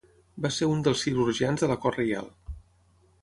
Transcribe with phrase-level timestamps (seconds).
[0.45, 2.31] Va ser uns dels cirurgians de la cort reial.